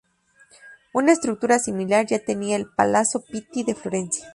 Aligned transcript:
Una 0.95 1.11
estructura 1.11 1.59
similar 1.59 2.07
ya 2.07 2.17
tenía 2.17 2.55
el 2.55 2.65
"Palazzo 2.67 3.23
Pitti" 3.23 3.63
de 3.63 3.75
Florencia. 3.75 4.25